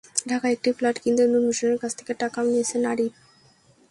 ঢাকায় 0.29 0.53
একটি 0.53 0.69
ফ্ল্যাট 0.77 0.97
কিনতে 1.03 1.23
নূর 1.31 1.43
হোসেনের 1.49 1.79
কাছ 1.83 1.91
থেকে 1.99 2.13
টাকাও 2.21 2.45
নিয়েছেন 2.49 2.81
আরিফ। 2.91 3.13